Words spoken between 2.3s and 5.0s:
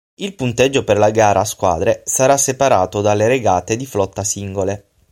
separato dalle regate di flotta singole.